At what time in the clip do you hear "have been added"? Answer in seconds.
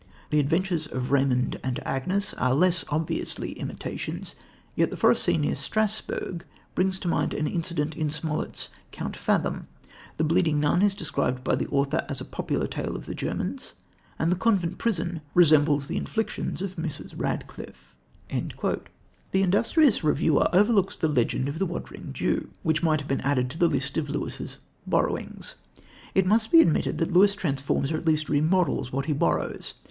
23.01-23.51